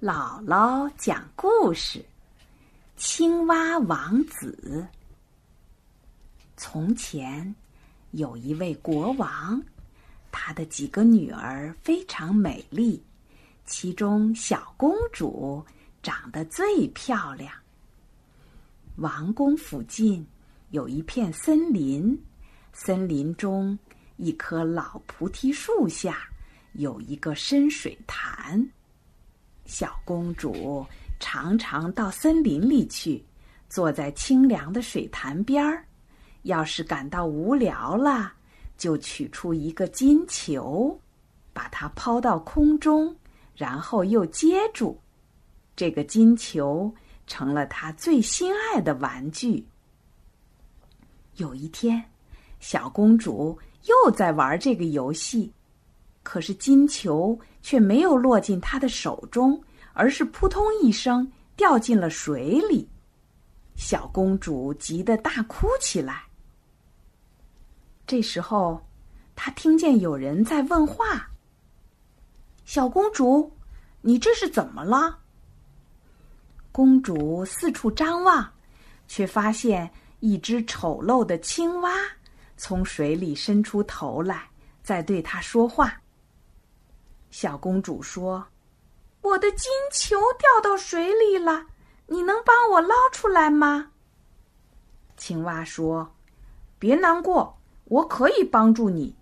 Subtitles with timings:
[0.00, 2.04] 姥姥讲故事：
[2.96, 4.86] 青蛙王子。
[6.56, 7.52] 从前
[8.12, 9.60] 有一位国王，
[10.30, 13.02] 他的几个女儿非常美丽，
[13.66, 15.66] 其中小公主
[16.00, 17.52] 长得最漂亮。
[18.98, 20.24] 王宫附近
[20.70, 22.16] 有一片森林，
[22.72, 23.76] 森林中
[24.16, 26.28] 一棵老菩提树下
[26.74, 28.64] 有一个深水潭。
[29.68, 30.84] 小公主
[31.20, 33.22] 常常到森林里去，
[33.68, 35.84] 坐在清凉的水潭边儿。
[36.44, 38.32] 要是感到无聊了，
[38.78, 40.98] 就取出一个金球，
[41.52, 43.14] 把它抛到空中，
[43.54, 44.98] 然后又接住。
[45.76, 46.92] 这个金球
[47.26, 49.68] 成了她最心爱的玩具。
[51.34, 52.02] 有一天，
[52.58, 55.52] 小公主又在玩这个游戏。
[56.30, 59.58] 可是金球却没有落进他的手中，
[59.94, 61.26] 而是扑通一声
[61.56, 62.86] 掉进了水里。
[63.76, 66.24] 小公主急得大哭起来。
[68.06, 68.86] 这时候，
[69.34, 71.30] 她听见有人在问话
[72.66, 73.50] ：“小公主，
[74.02, 75.20] 你这是怎么了？”
[76.70, 78.46] 公主四处张望，
[79.06, 81.90] 却发现一只丑陋的青蛙
[82.58, 84.46] 从水里伸出头来，
[84.82, 85.98] 在对她说话。
[87.30, 88.46] 小公主说
[89.20, 91.66] ：“我的金球掉到水里了，
[92.06, 93.92] 你能帮我捞出来吗？”
[95.16, 96.10] 青蛙说
[96.78, 99.14] ：“别难过，我可以帮助你，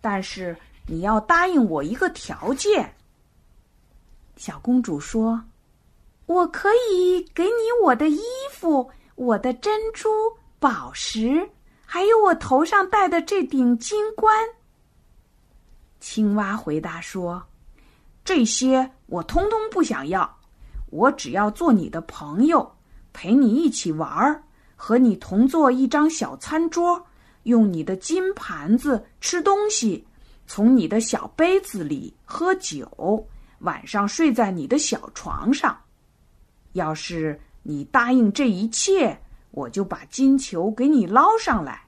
[0.00, 0.56] 但是
[0.86, 2.94] 你要答应我一个条件。”
[4.36, 5.42] 小公主说
[6.26, 8.20] ：“我可以给你我的衣
[8.52, 10.08] 服、我的珍珠、
[10.58, 11.48] 宝石，
[11.86, 14.36] 还有我头上戴的这顶金冠。”
[15.98, 17.42] 青蛙回答说。
[18.24, 20.38] 这些我通通不想要，
[20.86, 22.74] 我只要做你的朋友，
[23.12, 24.42] 陪你一起玩儿，
[24.76, 27.06] 和你同坐一张小餐桌，
[27.42, 30.06] 用你的金盘子吃东西，
[30.46, 35.78] 从你的小杯子里喝酒，晚上睡在你的小床上。
[36.72, 39.20] 要是你答应这一切，
[39.50, 41.82] 我就把金球给你捞上来。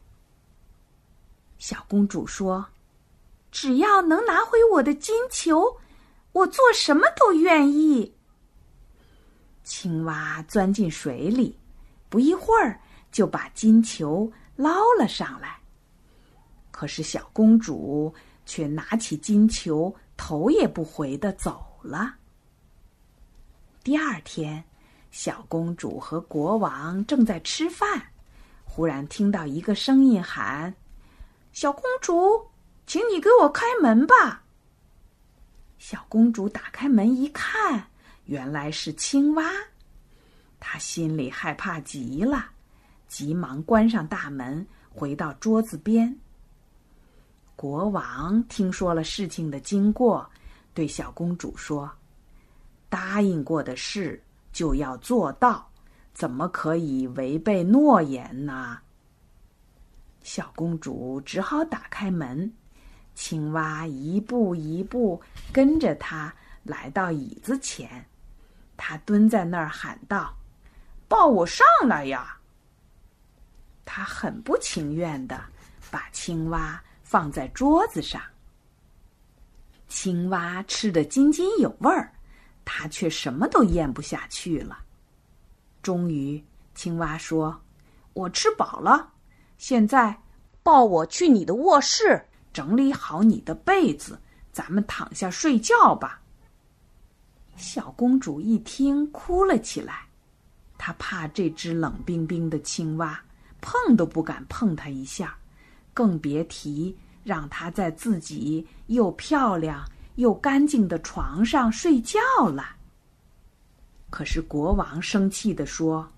[1.56, 2.66] 小公主说
[3.50, 5.74] ：“只要能拿回我的金球。”
[6.36, 8.14] 我做什么都愿意。
[9.64, 11.58] 青蛙钻进水里，
[12.10, 12.78] 不一会儿
[13.10, 15.58] 就把金球捞了上来。
[16.70, 18.14] 可是小公主
[18.44, 22.14] 却拿起金球，头也不回的走了。
[23.82, 24.62] 第二天，
[25.10, 28.10] 小公主和国王正在吃饭，
[28.62, 30.74] 忽然听到一个声音喊
[31.52, 32.46] ：“小公主，
[32.86, 34.42] 请你给我开门吧。”
[35.78, 37.86] 小公主打开门一看，
[38.24, 39.44] 原来是青蛙，
[40.58, 42.46] 她心里害怕极了，
[43.06, 46.18] 急忙关上大门，回到桌子边。
[47.54, 50.28] 国王听说了事情的经过，
[50.74, 51.90] 对小公主说
[52.88, 54.22] ：“答应过的事
[54.52, 55.70] 就要做到，
[56.12, 58.78] 怎么可以违背诺言呢？”
[60.22, 62.52] 小公主只好打开门。
[63.16, 66.32] 青蛙一步一步跟着他
[66.62, 68.06] 来到椅子前，
[68.76, 70.36] 他蹲在那儿喊道
[71.08, 72.36] ：“抱我上来呀！”
[73.86, 75.42] 他很不情愿的
[75.90, 78.20] 把青蛙放在桌子上。
[79.88, 82.12] 青蛙吃得津津有味儿，
[82.66, 84.78] 他却什么都咽不下去了。
[85.82, 86.44] 终于，
[86.74, 87.62] 青蛙说
[88.12, 89.14] ：“我吃饱了，
[89.56, 90.20] 现在
[90.62, 92.22] 抱我去你的卧室。”
[92.56, 94.18] 整理好你的被子，
[94.50, 96.22] 咱们躺下睡觉吧。
[97.54, 100.06] 小公主一听，哭了起来。
[100.78, 103.20] 她怕这只冷冰冰的青蛙，
[103.60, 105.36] 碰都不敢碰它一下，
[105.92, 112.74] 更别提让它在自己又漂亮又干净的床上睡觉了。
[114.08, 116.10] 可是国王生气地说：“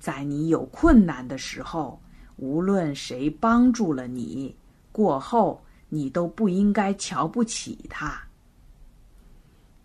[0.00, 2.02] 在你有困难的时候，
[2.38, 4.52] 无论谁帮助了你。”
[4.94, 8.22] 过后，你都不应该瞧不起他。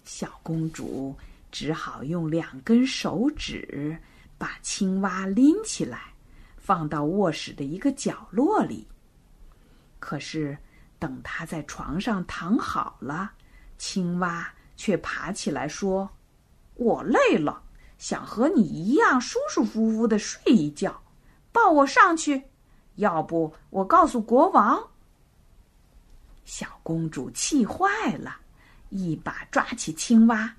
[0.04, 1.16] 小公主
[1.52, 4.00] 只好用两根手指
[4.38, 6.14] 把青蛙拎起来，
[6.58, 8.88] 放到卧室的一个角落里。
[9.98, 10.56] 可是，
[11.00, 13.32] 等她在床上躺好了，
[13.80, 14.48] 青蛙
[14.78, 16.08] 却爬起来说
[16.78, 17.64] ：“我累了，
[17.98, 21.02] 想和你一样舒舒服服的睡一觉，
[21.52, 22.44] 抱我上去。
[22.98, 24.80] 要不，我告诉国王。”
[26.50, 28.36] 小公主气坏了，
[28.90, 30.52] 一把抓起青蛙，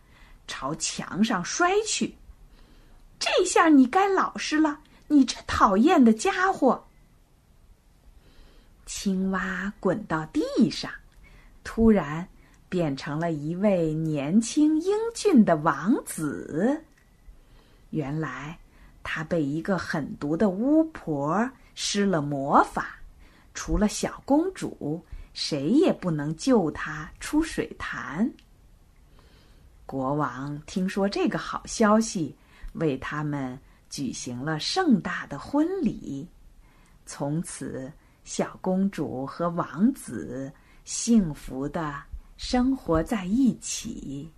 [0.46, 2.14] 朝墙上摔去。
[3.19, 4.78] 这下你该老实了，
[5.08, 6.87] 你这讨厌的家伙！
[8.87, 10.88] 青蛙滚到地上，
[11.64, 12.28] 突然
[12.69, 16.84] 变成了一位年轻英俊的王子。
[17.90, 18.56] 原来
[19.02, 22.94] 他被一个狠毒的巫婆施了魔法，
[23.54, 28.31] 除了小公主，谁也不能救他出水潭。
[29.87, 32.37] 国王听说这个好消息。
[32.75, 36.25] 为他们举行了盛大的婚礼，
[37.05, 37.93] 从此
[38.23, 40.53] 小公主和王子
[40.85, 42.00] 幸福的
[42.37, 44.31] 生活在一起。